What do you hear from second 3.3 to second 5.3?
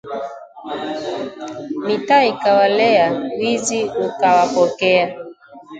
wizi ukawapokea